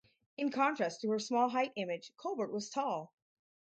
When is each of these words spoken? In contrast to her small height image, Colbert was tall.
In 0.35 0.49
contrast 0.49 1.01
to 1.01 1.11
her 1.11 1.19
small 1.19 1.47
height 1.49 1.73
image, 1.75 2.11
Colbert 2.17 2.51
was 2.51 2.71
tall. 2.71 3.13